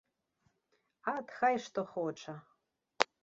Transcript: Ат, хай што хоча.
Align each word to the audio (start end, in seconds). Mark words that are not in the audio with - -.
Ат, 1.15 1.27
хай 1.41 1.55
што 1.67 1.79
хоча. 1.93 2.35